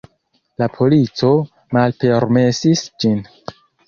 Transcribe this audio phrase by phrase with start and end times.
[0.61, 1.29] La polico
[1.77, 3.21] malpermesis ĝin.